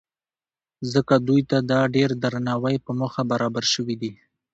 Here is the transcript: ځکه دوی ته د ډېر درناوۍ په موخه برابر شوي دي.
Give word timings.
ځکه 0.93 1.13
دوی 1.27 1.41
ته 1.49 1.57
د 1.69 1.71
ډېر 1.95 2.09
درناوۍ 2.23 2.75
په 2.85 2.91
موخه 2.99 3.21
برابر 3.31 3.63
شوي 3.73 3.95
دي. 4.01 4.11